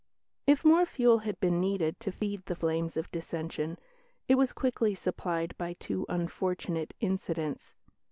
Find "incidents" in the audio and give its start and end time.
7.01-7.75